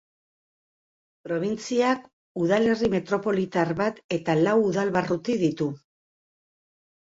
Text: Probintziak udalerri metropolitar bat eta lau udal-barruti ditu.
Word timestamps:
Probintziak 1.27 2.07
udalerri 2.45 2.89
metropolitar 2.95 3.75
bat 3.83 4.01
eta 4.19 4.37
lau 4.43 4.57
udal-barruti 4.73 5.39
ditu. 5.47 5.71